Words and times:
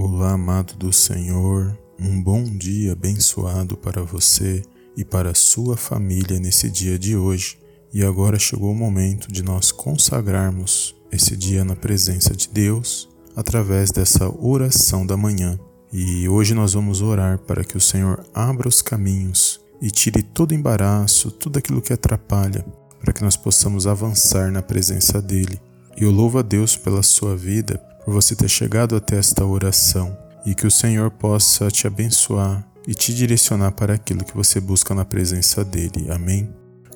Olá, 0.00 0.34
amado 0.34 0.76
do 0.76 0.92
Senhor, 0.92 1.76
um 1.98 2.22
bom 2.22 2.44
dia 2.44 2.92
abençoado 2.92 3.76
para 3.76 4.00
você 4.00 4.62
e 4.96 5.04
para 5.04 5.34
sua 5.34 5.76
família 5.76 6.38
nesse 6.38 6.70
dia 6.70 6.96
de 6.96 7.16
hoje. 7.16 7.58
E 7.92 8.04
agora 8.04 8.38
chegou 8.38 8.70
o 8.70 8.76
momento 8.76 9.26
de 9.32 9.42
nós 9.42 9.72
consagrarmos 9.72 10.94
esse 11.10 11.36
dia 11.36 11.64
na 11.64 11.74
presença 11.74 12.32
de 12.32 12.48
Deus 12.48 13.08
através 13.34 13.90
dessa 13.90 14.32
oração 14.40 15.04
da 15.04 15.16
manhã. 15.16 15.58
E 15.92 16.28
hoje 16.28 16.54
nós 16.54 16.74
vamos 16.74 17.02
orar 17.02 17.36
para 17.40 17.64
que 17.64 17.76
o 17.76 17.80
Senhor 17.80 18.24
abra 18.32 18.68
os 18.68 18.80
caminhos 18.80 19.60
e 19.82 19.90
tire 19.90 20.22
todo 20.22 20.54
embaraço, 20.54 21.28
tudo 21.28 21.58
aquilo 21.58 21.82
que 21.82 21.92
atrapalha, 21.92 22.64
para 23.00 23.12
que 23.12 23.24
nós 23.24 23.36
possamos 23.36 23.84
avançar 23.84 24.52
na 24.52 24.62
presença 24.62 25.20
dele. 25.20 25.60
E 25.96 26.04
eu 26.04 26.12
louvo 26.12 26.38
a 26.38 26.42
Deus 26.42 26.76
pela 26.76 27.02
sua 27.02 27.34
vida, 27.36 27.82
por 28.08 28.14
você 28.14 28.34
ter 28.34 28.48
chegado 28.48 28.96
até 28.96 29.18
esta 29.18 29.44
oração 29.44 30.16
e 30.46 30.54
que 30.54 30.66
o 30.66 30.70
Senhor 30.70 31.10
possa 31.10 31.70
te 31.70 31.86
abençoar 31.86 32.66
e 32.86 32.94
te 32.94 33.12
direcionar 33.12 33.72
para 33.72 33.92
aquilo 33.92 34.24
que 34.24 34.34
você 34.34 34.58
busca 34.58 34.94
na 34.94 35.04
presença 35.04 35.62
dele. 35.62 36.10
Amém? 36.10 36.48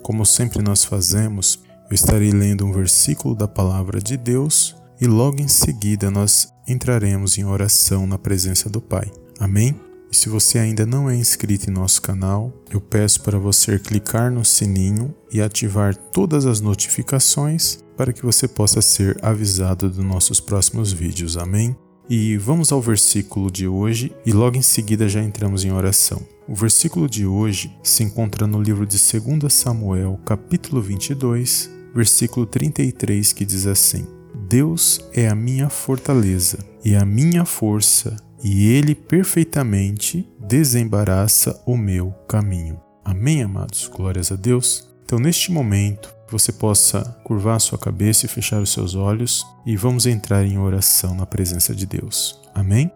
Como 0.02 0.24
sempre 0.24 0.62
nós 0.62 0.86
fazemos, 0.86 1.60
eu 1.91 1.95
estarei 1.95 2.30
lendo 2.30 2.64
um 2.64 2.72
versículo 2.72 3.34
da 3.34 3.46
palavra 3.46 4.00
de 4.00 4.16
Deus 4.16 4.74
e 4.98 5.06
logo 5.06 5.42
em 5.42 5.48
seguida 5.48 6.10
nós 6.10 6.48
entraremos 6.66 7.36
em 7.36 7.44
oração 7.44 8.06
na 8.06 8.16
presença 8.16 8.70
do 8.70 8.80
Pai. 8.80 9.12
Amém? 9.38 9.78
E 10.12 10.16
se 10.16 10.28
você 10.28 10.58
ainda 10.58 10.84
não 10.84 11.08
é 11.08 11.16
inscrito 11.16 11.70
em 11.70 11.72
nosso 11.72 12.02
canal, 12.02 12.52
eu 12.70 12.82
peço 12.82 13.22
para 13.22 13.38
você 13.38 13.78
clicar 13.78 14.30
no 14.30 14.44
sininho 14.44 15.14
e 15.32 15.40
ativar 15.40 15.96
todas 15.96 16.44
as 16.44 16.60
notificações 16.60 17.78
para 17.96 18.12
que 18.12 18.22
você 18.22 18.46
possa 18.46 18.82
ser 18.82 19.18
avisado 19.24 19.88
dos 19.88 20.04
nossos 20.04 20.38
próximos 20.38 20.92
vídeos. 20.92 21.38
Amém? 21.38 21.74
E 22.10 22.36
vamos 22.36 22.70
ao 22.72 22.82
versículo 22.82 23.50
de 23.50 23.66
hoje 23.66 24.14
e 24.26 24.32
logo 24.32 24.58
em 24.58 24.62
seguida 24.62 25.08
já 25.08 25.22
entramos 25.22 25.64
em 25.64 25.72
oração. 25.72 26.20
O 26.46 26.54
versículo 26.54 27.08
de 27.08 27.24
hoje 27.24 27.74
se 27.82 28.02
encontra 28.02 28.47
no 28.47 28.60
livro 28.60 28.84
de 28.84 28.98
2 28.98 29.50
Samuel, 29.50 30.20
capítulo 30.26 30.82
22, 30.82 31.70
versículo 31.94 32.44
33, 32.44 33.32
que 33.32 33.47
diz 33.47 33.66
assim: 33.66 34.06
Deus 34.47 35.00
é 35.14 35.26
a 35.28 35.34
minha 35.34 35.70
fortaleza 35.70 36.58
e 36.84 36.94
a 36.94 37.04
minha 37.04 37.47
força, 37.47 38.14
e 38.42 38.68
ele 38.68 38.94
perfeitamente 38.94 40.28
desembaraça 40.38 41.62
o 41.66 41.76
meu 41.76 42.10
caminho. 42.28 42.80
Amém, 43.04 43.42
amados? 43.42 43.88
Glórias 43.88 44.32
a 44.32 44.36
Deus. 44.36 44.88
Então, 45.04 45.18
neste 45.18 45.52
momento, 45.52 46.14
você 46.30 46.50
possa 46.50 47.02
curvar 47.24 47.60
sua 47.60 47.78
cabeça 47.78 48.26
e 48.26 48.28
fechar 48.28 48.60
os 48.62 48.70
seus 48.70 48.94
olhos 48.94 49.46
e 49.66 49.76
vamos 49.76 50.06
entrar 50.06 50.44
em 50.44 50.58
oração 50.58 51.14
na 51.14 51.26
presença 51.26 51.74
de 51.74 51.84
Deus. 51.84 52.40
Amém? 52.54 52.90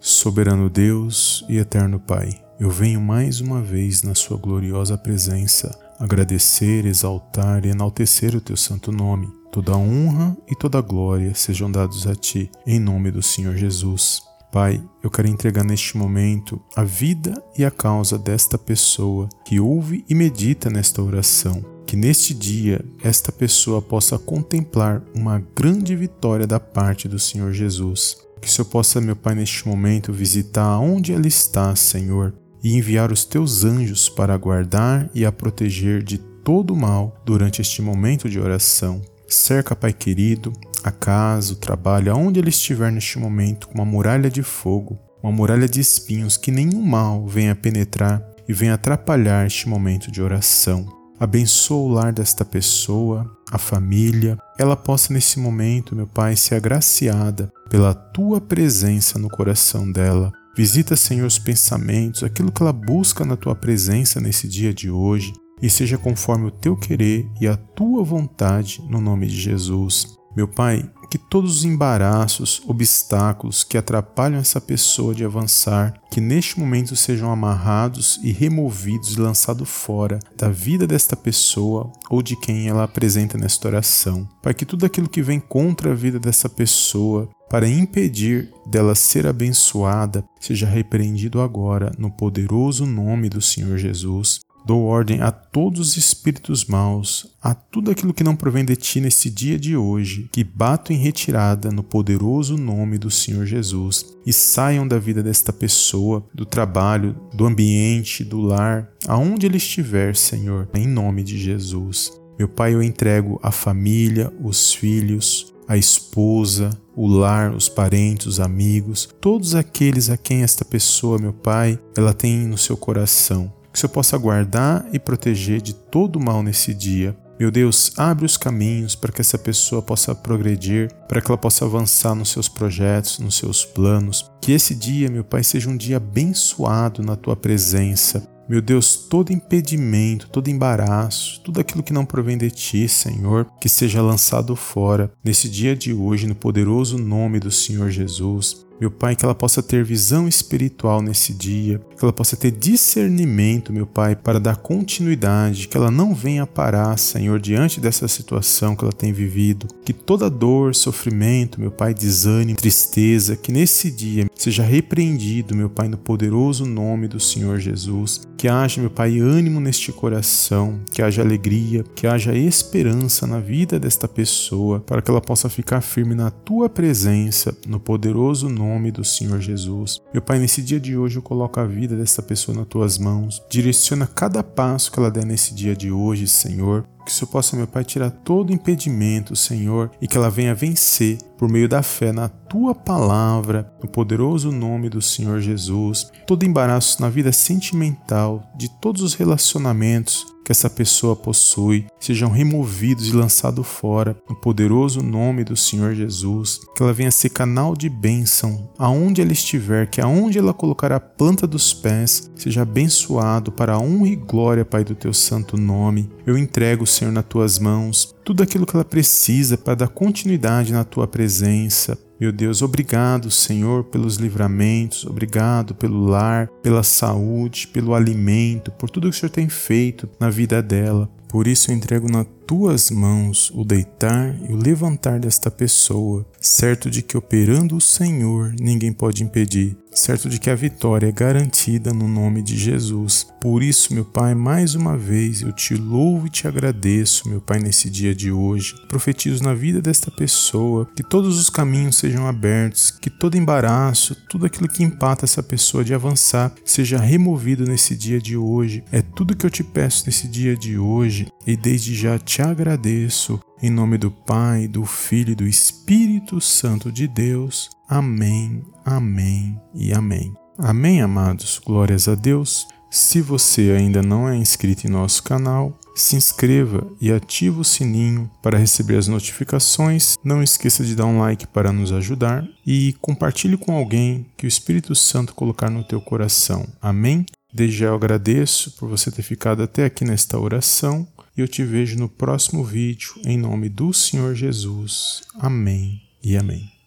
Soberano 0.00 0.70
Deus 0.70 1.44
e 1.48 1.58
eterno 1.58 1.98
Pai, 1.98 2.30
eu 2.58 2.70
venho 2.70 3.00
mais 3.00 3.40
uma 3.40 3.60
vez 3.60 4.02
na 4.02 4.14
Sua 4.14 4.36
gloriosa 4.36 4.96
presença 4.96 5.76
agradecer, 5.98 6.86
exaltar 6.86 7.64
e 7.66 7.70
enaltecer 7.70 8.34
o 8.34 8.40
Teu 8.40 8.56
santo 8.56 8.92
nome. 8.92 9.28
Toda 9.50 9.76
honra 9.76 10.36
e 10.48 10.54
toda 10.54 10.80
glória 10.80 11.34
sejam 11.34 11.70
dados 11.70 12.06
a 12.06 12.14
Ti, 12.14 12.50
em 12.66 12.78
nome 12.78 13.10
do 13.10 13.22
Senhor 13.22 13.56
Jesus. 13.56 14.27
Pai, 14.50 14.82
eu 15.02 15.10
quero 15.10 15.28
entregar 15.28 15.64
neste 15.64 15.96
momento 15.96 16.60
a 16.74 16.82
vida 16.82 17.42
e 17.56 17.64
a 17.64 17.70
causa 17.70 18.18
desta 18.18 18.56
pessoa 18.56 19.28
que 19.44 19.60
ouve 19.60 20.04
e 20.08 20.14
medita 20.14 20.70
nesta 20.70 21.02
oração 21.02 21.78
que 21.88 21.96
neste 21.96 22.34
dia 22.34 22.84
esta 23.02 23.32
pessoa 23.32 23.80
possa 23.80 24.18
contemplar 24.18 25.02
uma 25.14 25.42
grande 25.56 25.96
vitória 25.96 26.46
da 26.46 26.60
parte 26.60 27.08
do 27.08 27.18
Senhor 27.18 27.50
Jesus. 27.54 28.18
Que 28.42 28.46
o 28.46 28.50
Senhor 28.50 28.66
possa, 28.66 29.00
meu 29.00 29.16
Pai, 29.16 29.34
neste 29.34 29.66
momento 29.66 30.12
visitar 30.12 30.78
onde 30.80 31.14
ela 31.14 31.26
está, 31.26 31.74
Senhor, 31.74 32.34
e 32.62 32.76
enviar 32.76 33.10
os 33.10 33.24
teus 33.24 33.64
anjos 33.64 34.06
para 34.06 34.36
guardar 34.36 35.08
e 35.14 35.24
a 35.24 35.32
proteger 35.32 36.02
de 36.02 36.18
todo 36.18 36.74
o 36.74 36.76
mal 36.76 37.16
durante 37.24 37.62
este 37.62 37.80
momento 37.80 38.28
de 38.28 38.38
oração. 38.38 39.00
Cerca, 39.26 39.74
Pai 39.74 39.94
querido, 39.94 40.52
a 40.88 40.92
casa, 40.92 41.52
o 41.52 41.56
trabalho, 41.56 42.12
aonde 42.12 42.40
ele 42.40 42.50
estiver 42.50 42.90
neste 42.90 43.18
momento, 43.18 43.68
com 43.68 43.74
uma 43.74 43.84
muralha 43.84 44.30
de 44.30 44.42
fogo, 44.42 44.98
uma 45.22 45.32
muralha 45.32 45.68
de 45.68 45.80
espinhos, 45.80 46.36
que 46.36 46.50
nenhum 46.50 46.82
mal 46.82 47.26
venha 47.26 47.54
penetrar 47.54 48.22
e 48.48 48.52
venha 48.52 48.74
atrapalhar 48.74 49.46
este 49.46 49.68
momento 49.68 50.10
de 50.10 50.22
oração. 50.22 50.86
Abençoa 51.20 51.78
o 51.78 51.88
lar 51.88 52.12
desta 52.12 52.44
pessoa, 52.44 53.28
a 53.50 53.58
família, 53.58 54.38
ela 54.58 54.76
possa 54.76 55.12
nesse 55.12 55.38
momento, 55.38 55.96
meu 55.96 56.06
Pai, 56.06 56.36
ser 56.36 56.54
agraciada 56.54 57.52
pela 57.68 57.92
tua 57.92 58.40
presença 58.40 59.18
no 59.18 59.28
coração 59.28 59.90
dela. 59.90 60.32
Visita, 60.56 60.96
Senhor, 60.96 61.26
os 61.26 61.38
pensamentos, 61.38 62.22
aquilo 62.22 62.52
que 62.52 62.62
ela 62.62 62.72
busca 62.72 63.24
na 63.24 63.36
tua 63.36 63.54
presença 63.54 64.20
nesse 64.20 64.48
dia 64.48 64.72
de 64.72 64.90
hoje, 64.90 65.32
e 65.60 65.68
seja 65.68 65.98
conforme 65.98 66.46
o 66.46 66.52
teu 66.52 66.76
querer 66.76 67.28
e 67.40 67.48
a 67.48 67.56
tua 67.56 68.04
vontade, 68.04 68.80
no 68.88 69.00
nome 69.00 69.26
de 69.26 69.36
Jesus. 69.36 70.17
Meu 70.38 70.46
Pai, 70.46 70.88
que 71.10 71.18
todos 71.18 71.56
os 71.56 71.64
embaraços, 71.64 72.62
obstáculos 72.68 73.64
que 73.64 73.76
atrapalham 73.76 74.38
essa 74.38 74.60
pessoa 74.60 75.12
de 75.12 75.24
avançar, 75.24 76.00
que 76.12 76.20
neste 76.20 76.60
momento 76.60 76.94
sejam 76.94 77.32
amarrados 77.32 78.20
e 78.22 78.30
removidos 78.30 79.16
e 79.16 79.20
lançados 79.20 79.68
fora 79.68 80.20
da 80.36 80.48
vida 80.48 80.86
desta 80.86 81.16
pessoa 81.16 81.90
ou 82.08 82.22
de 82.22 82.36
quem 82.36 82.68
ela 82.68 82.84
apresenta 82.84 83.36
nesta 83.36 83.66
oração. 83.66 84.28
Pai, 84.40 84.54
que 84.54 84.64
tudo 84.64 84.86
aquilo 84.86 85.08
que 85.08 85.22
vem 85.22 85.40
contra 85.40 85.90
a 85.90 85.94
vida 85.96 86.20
dessa 86.20 86.48
pessoa 86.48 87.28
para 87.50 87.68
impedir 87.68 88.52
dela 88.64 88.94
ser 88.94 89.26
abençoada 89.26 90.24
seja 90.38 90.68
repreendido 90.68 91.40
agora 91.40 91.90
no 91.98 92.12
poderoso 92.12 92.86
nome 92.86 93.28
do 93.28 93.42
Senhor 93.42 93.76
Jesus. 93.76 94.38
Dou 94.66 94.82
ordem 94.84 95.22
a 95.22 95.30
todos 95.30 95.80
os 95.80 95.96
espíritos 95.96 96.66
maus, 96.66 97.34
a 97.42 97.54
tudo 97.54 97.90
aquilo 97.90 98.12
que 98.12 98.22
não 98.22 98.36
provém 98.36 98.64
de 98.64 98.76
ti 98.76 99.00
nesse 99.00 99.30
dia 99.30 99.58
de 99.58 99.76
hoje, 99.76 100.28
que 100.30 100.44
batam 100.44 100.94
em 100.94 100.98
retirada 100.98 101.70
no 101.70 101.82
poderoso 101.82 102.56
nome 102.56 102.98
do 102.98 103.10
Senhor 103.10 103.46
Jesus 103.46 104.04
e 104.26 104.32
saiam 104.32 104.86
da 104.86 104.98
vida 104.98 105.22
desta 105.22 105.52
pessoa, 105.52 106.26
do 106.34 106.44
trabalho, 106.44 107.16
do 107.32 107.46
ambiente, 107.46 108.22
do 108.22 108.40
lar, 108.40 108.90
aonde 109.06 109.46
ele 109.46 109.56
estiver, 109.56 110.14
Senhor, 110.14 110.68
em 110.74 110.86
nome 110.86 111.22
de 111.22 111.38
Jesus. 111.38 112.12
Meu 112.38 112.48
Pai, 112.48 112.74
eu 112.74 112.82
entrego 112.82 113.40
a 113.42 113.50
família, 113.50 114.32
os 114.40 114.72
filhos, 114.74 115.52
a 115.66 115.76
esposa, 115.76 116.70
o 116.94 117.06
lar, 117.06 117.54
os 117.54 117.68
parentes, 117.68 118.26
os 118.26 118.40
amigos, 118.40 119.08
todos 119.20 119.54
aqueles 119.54 120.08
a 120.10 120.16
quem 120.16 120.42
esta 120.42 120.64
pessoa, 120.64 121.18
meu 121.18 121.32
Pai, 121.32 121.78
ela 121.96 122.12
tem 122.12 122.46
no 122.46 122.58
seu 122.58 122.76
coração 122.76 123.57
que 123.78 123.84
o 123.84 123.88
Senhor 123.88 123.92
possa 123.92 124.18
guardar 124.18 124.84
e 124.92 124.98
proteger 124.98 125.60
de 125.60 125.72
todo 125.72 126.18
mal 126.18 126.42
nesse 126.42 126.74
dia. 126.74 127.16
Meu 127.38 127.48
Deus, 127.52 127.92
abre 127.96 128.26
os 128.26 128.36
caminhos 128.36 128.96
para 128.96 129.12
que 129.12 129.20
essa 129.20 129.38
pessoa 129.38 129.80
possa 129.80 130.12
progredir, 130.12 130.92
para 131.08 131.20
que 131.20 131.30
ela 131.30 131.38
possa 131.38 131.64
avançar 131.64 132.12
nos 132.12 132.30
seus 132.30 132.48
projetos, 132.48 133.20
nos 133.20 133.36
seus 133.36 133.64
planos. 133.64 134.28
Que 134.40 134.50
esse 134.50 134.74
dia, 134.74 135.08
meu 135.08 135.22
Pai, 135.22 135.44
seja 135.44 135.70
um 135.70 135.76
dia 135.76 135.98
abençoado 135.98 137.00
na 137.04 137.14
tua 137.14 137.36
presença. 137.36 138.28
Meu 138.48 138.60
Deus, 138.60 138.96
todo 138.96 139.32
impedimento, 139.32 140.28
todo 140.28 140.48
embaraço, 140.48 141.40
tudo 141.44 141.60
aquilo 141.60 141.84
que 141.84 141.92
não 141.92 142.04
provém 142.04 142.36
de 142.36 142.50
ti, 142.50 142.88
Senhor, 142.88 143.46
que 143.60 143.68
seja 143.68 144.02
lançado 144.02 144.56
fora 144.56 145.12
nesse 145.22 145.48
dia 145.48 145.76
de 145.76 145.92
hoje, 145.92 146.26
no 146.26 146.34
poderoso 146.34 146.98
nome 146.98 147.38
do 147.38 147.52
Senhor 147.52 147.90
Jesus. 147.90 148.66
Meu 148.80 148.92
Pai, 148.92 149.16
que 149.16 149.24
ela 149.24 149.34
possa 149.34 149.60
ter 149.60 149.82
visão 149.82 150.28
espiritual 150.28 151.02
nesse 151.02 151.34
dia, 151.34 151.80
que 151.96 152.04
ela 152.04 152.12
possa 152.12 152.36
ter 152.36 152.52
discernimento, 152.52 153.72
meu 153.72 153.86
Pai, 153.86 154.14
para 154.14 154.38
dar 154.38 154.56
continuidade, 154.56 155.66
que 155.66 155.76
ela 155.76 155.90
não 155.90 156.14
venha 156.14 156.46
parar, 156.46 156.96
Senhor, 156.96 157.40
diante 157.40 157.80
dessa 157.80 158.06
situação 158.06 158.76
que 158.76 158.84
ela 158.84 158.92
tem 158.92 159.12
vivido, 159.12 159.66
que 159.84 159.92
toda 159.92 160.30
dor, 160.30 160.76
sofrimento, 160.76 161.60
meu 161.60 161.72
Pai, 161.72 161.92
desânimo, 161.92 162.56
tristeza, 162.56 163.36
que 163.36 163.50
nesse 163.50 163.90
dia 163.90 164.26
seja 164.32 164.62
repreendido, 164.62 165.56
meu 165.56 165.68
Pai, 165.68 165.88
no 165.88 165.98
poderoso 165.98 166.64
nome 166.64 167.08
do 167.08 167.18
Senhor 167.18 167.58
Jesus, 167.58 168.20
que 168.36 168.46
haja, 168.46 168.80
meu 168.80 168.90
Pai, 168.90 169.18
ânimo 169.18 169.58
neste 169.58 169.90
coração, 169.90 170.78
que 170.92 171.02
haja 171.02 171.20
alegria, 171.20 171.84
que 171.96 172.06
haja 172.06 172.32
esperança 172.32 173.26
na 173.26 173.40
vida 173.40 173.80
desta 173.80 174.06
pessoa, 174.06 174.78
para 174.78 175.02
que 175.02 175.10
ela 175.10 175.20
possa 175.20 175.48
ficar 175.48 175.80
firme 175.80 176.14
na 176.14 176.30
tua 176.30 176.68
presença, 176.68 177.56
no 177.66 177.80
poderoso 177.80 178.48
nome 178.48 178.67
nome 178.68 178.90
do 178.90 179.02
Senhor 179.02 179.40
Jesus. 179.40 180.00
Meu 180.12 180.20
Pai, 180.20 180.38
nesse 180.38 180.60
dia 180.62 180.78
de 180.78 180.96
hoje 180.96 181.16
eu 181.16 181.22
coloco 181.22 181.58
a 181.58 181.64
vida 181.64 181.96
dessa 181.96 182.22
pessoa 182.22 182.56
nas 182.56 182.66
tuas 182.66 182.98
mãos. 182.98 183.42
Direciona 183.50 184.06
cada 184.06 184.42
passo 184.42 184.92
que 184.92 184.98
ela 184.98 185.10
der 185.10 185.24
nesse 185.24 185.54
dia 185.54 185.74
de 185.74 185.90
hoje, 185.90 186.28
Senhor. 186.28 186.86
Que 187.04 187.10
o 187.10 187.14
Senhor 187.14 187.30
possa, 187.30 187.56
meu 187.56 187.66
Pai, 187.66 187.84
tirar 187.84 188.10
todo 188.10 188.52
impedimento, 188.52 189.34
Senhor, 189.34 189.90
e 190.00 190.06
que 190.06 190.18
ela 190.18 190.28
venha 190.28 190.54
vencer 190.54 191.16
por 191.38 191.48
meio 191.48 191.66
da 191.66 191.82
fé 191.82 192.12
na 192.12 192.28
tua 192.28 192.74
palavra, 192.74 193.72
no 193.82 193.88
poderoso 193.88 194.52
nome 194.52 194.90
do 194.90 195.00
Senhor 195.00 195.40
Jesus. 195.40 196.10
Todo 196.26 196.44
embaraço 196.44 197.00
na 197.00 197.08
vida 197.08 197.32
sentimental, 197.32 198.52
de 198.54 198.68
todos 198.80 199.00
os 199.00 199.14
relacionamentos, 199.14 200.26
que 200.48 200.52
essa 200.52 200.70
pessoa 200.70 201.14
possui 201.14 201.84
sejam 202.00 202.30
removidos 202.30 203.08
e 203.08 203.12
lançados 203.12 203.66
fora 203.66 204.16
no 204.26 204.34
poderoso 204.34 205.02
nome 205.02 205.44
do 205.44 205.54
Senhor 205.54 205.94
Jesus, 205.94 206.60
que 206.74 206.82
ela 206.82 206.94
venha 206.94 207.10
ser 207.10 207.28
canal 207.28 207.76
de 207.76 207.86
bênção 207.86 208.70
aonde 208.78 209.20
ela 209.20 209.30
estiver, 209.30 209.86
que 209.90 210.00
aonde 210.00 210.38
ela 210.38 210.54
colocar 210.54 210.90
a 210.90 210.98
planta 210.98 211.46
dos 211.46 211.74
pés 211.74 212.30
seja 212.34 212.62
abençoado 212.62 213.52
para 213.52 213.74
a 213.74 213.78
honra 213.78 214.08
e 214.08 214.16
glória, 214.16 214.64
Pai, 214.64 214.84
do 214.84 214.94
teu 214.94 215.12
santo 215.12 215.58
nome. 215.58 216.08
Eu 216.24 216.38
entrego, 216.38 216.86
Senhor, 216.86 217.12
nas 217.12 217.26
tuas 217.26 217.58
mãos 217.58 218.16
tudo 218.24 218.42
aquilo 218.42 218.64
que 218.64 218.74
ela 218.74 218.84
precisa 218.86 219.58
para 219.58 219.74
dar 219.74 219.88
continuidade 219.88 220.72
na 220.72 220.82
tua 220.84 221.06
presença. 221.06 221.98
Meu 222.20 222.32
Deus, 222.32 222.62
obrigado, 222.62 223.30
Senhor, 223.30 223.84
pelos 223.84 224.16
livramentos, 224.16 225.06
obrigado 225.06 225.72
pelo 225.72 226.04
lar, 226.04 226.48
pela 226.60 226.82
saúde, 226.82 227.68
pelo 227.68 227.94
alimento, 227.94 228.72
por 228.72 228.90
tudo 228.90 229.08
que 229.08 229.16
o 229.16 229.18
Senhor 229.18 229.30
tem 229.30 229.48
feito 229.48 230.08
na 230.18 230.28
vida 230.28 230.60
dela. 230.60 231.08
Por 231.28 231.46
isso 231.46 231.70
entrego 231.70 232.10
nas 232.10 232.26
tuas 232.46 232.90
mãos 232.90 233.52
o 233.54 233.62
deitar 233.62 234.34
e 234.48 234.54
o 234.54 234.56
levantar 234.56 235.20
desta 235.20 235.50
pessoa, 235.50 236.24
certo 236.40 236.88
de 236.88 237.02
que 237.02 237.14
operando 237.14 237.76
o 237.76 237.80
Senhor 237.80 238.54
ninguém 238.58 238.90
pode 238.90 239.22
impedir, 239.22 239.76
certo 239.92 240.30
de 240.30 240.40
que 240.40 240.48
a 240.48 240.54
vitória 240.54 241.08
é 241.08 241.12
garantida 241.12 241.92
no 241.92 242.08
nome 242.08 242.40
de 242.40 242.56
Jesus. 242.56 243.26
Por 243.38 243.62
isso, 243.62 243.92
meu 243.92 244.04
Pai, 244.04 244.34
mais 244.34 244.74
uma 244.74 244.96
vez 244.96 245.42
eu 245.42 245.52
te 245.52 245.74
louvo 245.74 246.26
e 246.26 246.30
te 246.30 246.48
agradeço, 246.48 247.28
meu 247.28 247.40
Pai, 247.42 247.58
nesse 247.58 247.90
dia 247.90 248.14
de 248.14 248.32
hoje. 248.32 248.74
Profetizo 248.88 249.44
na 249.44 249.52
vida 249.52 249.82
desta 249.82 250.10
pessoa 250.10 250.88
que 250.96 251.02
todos 251.02 251.38
os 251.38 251.50
caminhos 251.50 251.96
sejam 251.96 252.26
abertos, 252.26 252.90
que 252.90 253.10
todo 253.10 253.36
embaraço, 253.36 254.16
tudo 254.26 254.46
aquilo 254.46 254.68
que 254.68 254.82
empata 254.82 255.26
essa 255.26 255.42
pessoa 255.42 255.84
de 255.84 255.92
avançar, 255.92 256.54
seja 256.64 256.96
removido 256.96 257.64
nesse 257.64 257.94
dia 257.94 258.18
de 258.18 258.38
hoje. 258.38 258.82
É 258.90 259.02
tudo 259.02 259.36
que 259.36 259.44
eu 259.44 259.50
te 259.50 259.62
peço 259.62 260.04
nesse 260.06 260.26
dia 260.26 260.56
de 260.56 260.78
hoje 260.78 261.17
hoje 261.18 261.32
e 261.46 261.56
desde 261.56 261.94
já 261.94 262.18
te 262.18 262.42
agradeço. 262.42 263.40
Em 263.60 263.70
nome 263.70 263.98
do 263.98 264.10
Pai, 264.10 264.68
do 264.68 264.84
Filho 264.84 265.32
e 265.32 265.34
do 265.34 265.46
Espírito 265.46 266.40
Santo 266.40 266.92
de 266.92 267.08
Deus. 267.08 267.70
Amém, 267.88 268.62
amém 268.84 269.60
e 269.74 269.92
amém. 269.92 270.32
Amém, 270.56 271.00
amados. 271.00 271.60
Glórias 271.64 272.08
a 272.08 272.14
Deus. 272.14 272.66
Se 272.90 273.20
você 273.20 273.74
ainda 273.76 274.02
não 274.02 274.28
é 274.28 274.36
inscrito 274.36 274.86
em 274.86 274.90
nosso 274.90 275.22
canal, 275.22 275.78
se 275.94 276.16
inscreva 276.16 276.86
e 277.00 277.12
ative 277.12 277.60
o 277.60 277.64
sininho 277.64 278.30
para 278.42 278.56
receber 278.56 278.96
as 278.96 279.08
notificações. 279.08 280.16
Não 280.24 280.42
esqueça 280.42 280.84
de 280.84 280.94
dar 280.94 281.04
um 281.04 281.18
like 281.18 281.46
para 281.48 281.72
nos 281.72 281.92
ajudar 281.92 282.46
e 282.66 282.94
compartilhe 283.00 283.56
com 283.56 283.76
alguém 283.76 284.26
que 284.36 284.46
o 284.46 284.48
Espírito 284.48 284.94
Santo 284.94 285.34
colocar 285.34 285.68
no 285.68 285.84
teu 285.84 286.00
coração. 286.00 286.66
Amém? 286.80 287.26
Desde 287.52 287.78
já 287.78 287.86
eu 287.86 287.94
agradeço 287.94 288.72
por 288.72 288.88
você 288.88 289.10
ter 289.10 289.22
ficado 289.22 289.62
até 289.62 289.84
aqui 289.84 290.04
nesta 290.04 290.38
oração 290.38 291.06
e 291.36 291.40
eu 291.40 291.48
te 291.48 291.64
vejo 291.64 291.98
no 291.98 292.08
próximo 292.08 292.62
vídeo 292.64 293.14
em 293.24 293.38
nome 293.38 293.68
do 293.68 293.92
Senhor 293.92 294.34
Jesus. 294.34 295.22
Amém 295.38 296.02
e 296.22 296.36
amém. 296.36 296.77